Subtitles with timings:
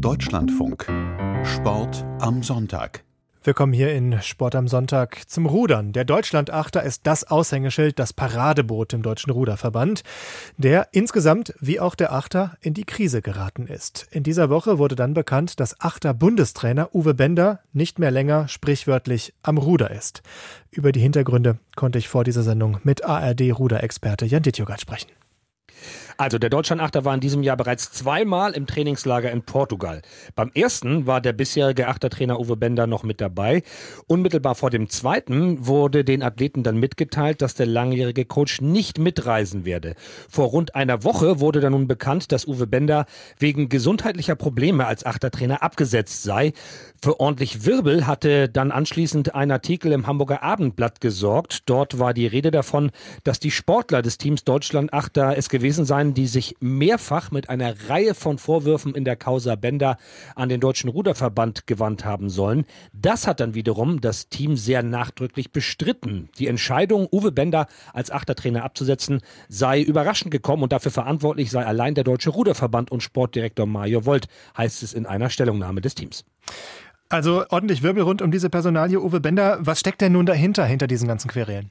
[0.00, 0.86] Deutschlandfunk.
[1.44, 3.02] Sport am Sonntag.
[3.42, 5.92] Willkommen hier in Sport am Sonntag zum Rudern.
[5.92, 10.02] Der Deutschlandachter ist das Aushängeschild, das Paradeboot im Deutschen Ruderverband,
[10.58, 14.06] der insgesamt wie auch der Achter in die Krise geraten ist.
[14.10, 19.32] In dieser Woche wurde dann bekannt, dass Achter Bundestrainer Uwe Bender nicht mehr länger sprichwörtlich
[19.42, 20.22] am Ruder ist.
[20.70, 25.10] Über die Hintergründe konnte ich vor dieser Sendung mit ARD-Ruderexperte Jan Dittjogat sprechen.
[26.18, 30.00] Also der Deutschlandachter war in diesem Jahr bereits zweimal im Trainingslager in Portugal.
[30.34, 33.62] Beim ersten war der bisherige Achtertrainer Uwe Bender noch mit dabei.
[34.06, 39.66] Unmittelbar vor dem zweiten wurde den Athleten dann mitgeteilt, dass der langjährige Coach nicht mitreisen
[39.66, 39.94] werde.
[40.30, 43.04] Vor rund einer Woche wurde dann nun bekannt, dass Uwe Bender
[43.38, 46.54] wegen gesundheitlicher Probleme als Achtertrainer abgesetzt sei.
[47.02, 51.64] Für ordentlich Wirbel hatte dann anschließend ein Artikel im Hamburger Abendblatt gesorgt.
[51.66, 52.90] Dort war die Rede davon,
[53.22, 57.74] dass die Sportler des Teams Deutschlandachter es gewesen seien, Bayern, die sich mehrfach mit einer
[57.88, 59.96] Reihe von Vorwürfen in der Causa Bender
[60.34, 62.64] an den Deutschen Ruderverband gewandt haben sollen.
[62.92, 66.28] Das hat dann wiederum das Team sehr nachdrücklich bestritten.
[66.38, 71.94] Die Entscheidung, Uwe Bender als Achtertrainer abzusetzen, sei überraschend gekommen und dafür verantwortlich sei allein
[71.94, 76.24] der Deutsche Ruderverband und Sportdirektor Mario Volt, heißt es in einer Stellungnahme des Teams.
[77.08, 79.58] Also ordentlich Wirbel rund um diese Personalie Uwe Bender.
[79.60, 81.70] Was steckt denn nun dahinter, hinter diesen ganzen Querelen?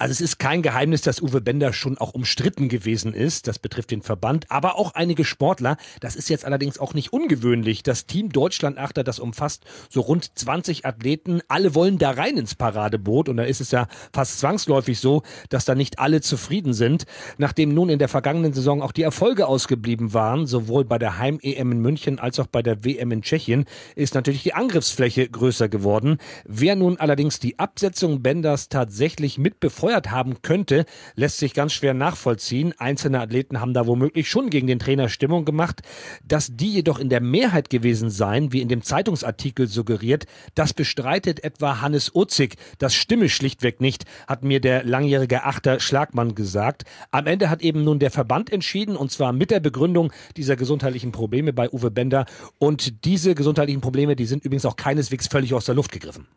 [0.00, 3.46] Also es ist kein Geheimnis, dass Uwe Bender schon auch umstritten gewesen ist.
[3.46, 5.76] Das betrifft den Verband, aber auch einige Sportler.
[6.00, 7.82] Das ist jetzt allerdings auch nicht ungewöhnlich.
[7.82, 11.42] Das Team Deutschlandachter, das umfasst so rund 20 Athleten.
[11.48, 15.66] Alle wollen da rein ins Paradeboot und da ist es ja fast zwangsläufig so, dass
[15.66, 17.04] da nicht alle zufrieden sind.
[17.36, 21.72] Nachdem nun in der vergangenen Saison auch die Erfolge ausgeblieben waren, sowohl bei der Heim-EM
[21.72, 26.16] in München als auch bei der WM in Tschechien, ist natürlich die Angriffsfläche größer geworden.
[26.46, 30.84] Wer nun allerdings die Absetzung Benders tatsächlich mitbefeuert gefeuert haben könnte,
[31.16, 32.74] lässt sich ganz schwer nachvollziehen.
[32.78, 35.80] Einzelne Athleten haben da womöglich schon gegen den Trainer Stimmung gemacht.
[36.24, 41.42] Dass die jedoch in der Mehrheit gewesen seien, wie in dem Zeitungsartikel suggeriert, das bestreitet
[41.42, 42.54] etwa Hannes Utzig.
[42.78, 46.84] Das stimme schlichtweg nicht, hat mir der langjährige Achter Schlagmann gesagt.
[47.10, 51.10] Am Ende hat eben nun der Verband entschieden, und zwar mit der Begründung dieser gesundheitlichen
[51.10, 52.26] Probleme bei Uwe Bender.
[52.58, 56.28] Und diese gesundheitlichen Probleme, die sind übrigens auch keineswegs völlig aus der Luft gegriffen.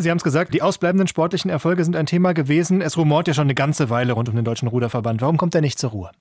[0.00, 2.82] Sie haben es gesagt, die ausbleibenden sportlichen Erfolge sind ein Thema gewesen.
[2.82, 5.20] Es rumort ja schon eine ganze Weile rund um den Deutschen Ruderverband.
[5.20, 6.12] Warum kommt er nicht zur Ruhe?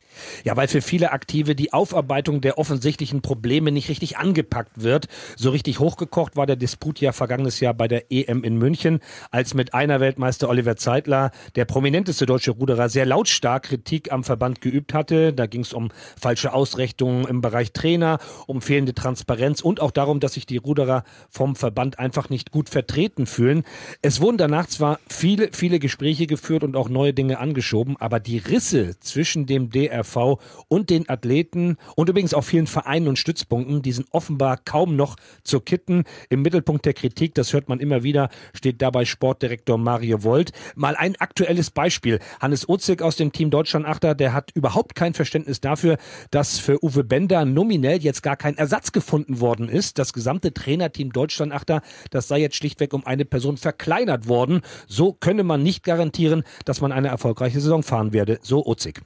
[0.43, 5.07] Ja, weil für viele Aktive die Aufarbeitung der offensichtlichen Probleme nicht richtig angepackt wird.
[5.35, 8.99] So richtig hochgekocht war der Disput ja vergangenes Jahr bei der EM in München,
[9.29, 14.59] als mit einer Weltmeister Oliver Zeitler, der prominenteste deutsche Ruderer, sehr lautstark Kritik am Verband
[14.59, 15.33] geübt hatte.
[15.33, 15.89] Da ging es um
[16.19, 18.17] falsche Ausrichtungen im Bereich Trainer,
[18.47, 22.69] um fehlende Transparenz und auch darum, dass sich die Ruderer vom Verband einfach nicht gut
[22.69, 23.65] vertreten fühlen.
[24.01, 28.37] Es wurden danach zwar viele, viele Gespräche geführt und auch neue Dinge angeschoben, aber die
[28.37, 33.91] Risse zwischen dem DRV und den Athleten und übrigens auch vielen Vereinen und Stützpunkten, die
[33.91, 36.03] sind offenbar kaum noch zu kitten.
[36.29, 40.51] Im Mittelpunkt der Kritik, das hört man immer wieder, steht dabei Sportdirektor Mario Volt.
[40.75, 42.19] Mal ein aktuelles Beispiel.
[42.39, 45.97] Hannes Ozig aus dem Team Deutschland Achter, der hat überhaupt kein Verständnis dafür,
[46.31, 49.97] dass für Uwe Bender nominell jetzt gar kein Ersatz gefunden worden ist.
[49.97, 54.61] Das gesamte Trainerteam Deutschland Achter, das sei jetzt schlichtweg um eine Person verkleinert worden.
[54.87, 59.01] So könne man nicht garantieren, dass man eine erfolgreiche Saison fahren werde, so Ozig.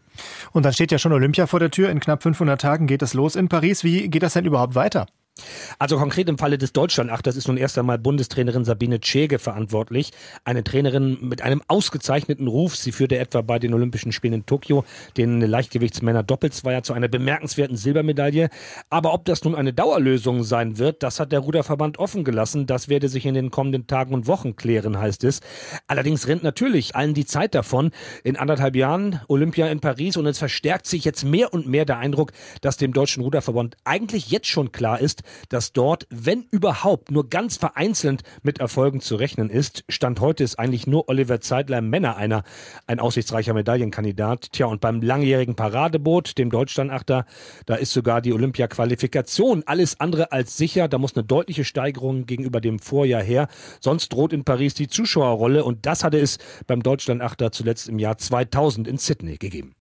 [0.52, 1.90] Und dann steht ja schon Olympia vor der Tür.
[1.92, 3.84] In knapp 500 Tagen geht es los in Paris.
[3.84, 5.06] Wie geht das denn überhaupt weiter?
[5.80, 10.12] Also konkret im Falle des Deutschlandachters ist nun erst einmal Bundestrainerin Sabine Tschege verantwortlich.
[10.44, 12.76] Eine Trainerin mit einem ausgezeichneten Ruf.
[12.76, 14.84] Sie führte etwa bei den Olympischen Spielen in Tokio
[15.18, 18.50] den Leichtgewichtsmänner Doppelzweier zu einer bemerkenswerten Silbermedaille.
[18.90, 22.68] Aber ob das nun eine Dauerlösung sein wird, das hat der Ruderverband offen gelassen.
[22.68, 25.40] Das werde sich in den kommenden Tagen und Wochen klären, heißt es.
[25.88, 27.92] Allerdings rennt natürlich allen die Zeit davon.
[28.24, 31.98] In anderthalb Jahren Olympia in Paris und es verstärkt sich jetzt mehr und mehr der
[31.98, 35.00] Eindruck, dass dem Deutschen Ruderverband eigentlich jetzt schon klar
[35.50, 39.84] dass dort, wenn überhaupt, nur ganz vereinzelt mit Erfolgen zu rechnen ist.
[39.90, 42.44] Stand heute ist eigentlich nur Oliver Zeidler Männer einer,
[42.88, 44.52] ein aussichtsreicher Medaillenkandidat.
[44.52, 47.26] Tja, und beim langjährigen Paradeboot, dem Deutschlandachter,
[47.66, 50.88] da ist sogar die Olympia-Qualifikation alles andere als sicher.
[50.88, 53.48] Da muss eine deutliche Steigerung gegenüber dem Vorjahr her.
[53.80, 56.38] Sonst droht in Paris die Zuschauerrolle und das hatte es
[56.68, 59.76] beim Deutschlandachter zuletzt im Jahr 2000 in Sydney gegeben.